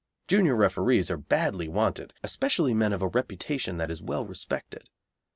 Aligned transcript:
Junior 0.27 0.55
referees 0.55 1.11
are 1.11 1.17
badly 1.17 1.67
wanted, 1.67 2.11
especially 2.23 2.73
men 2.73 2.91
of 2.91 3.03
a 3.03 3.07
reputation 3.07 3.77
that 3.77 3.91
is 3.91 4.01
well 4.01 4.25
respected. 4.25 4.89